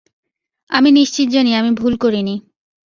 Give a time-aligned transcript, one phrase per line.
[0.69, 2.35] আমি নিশ্চিত জানি আমি ভুল করি নি।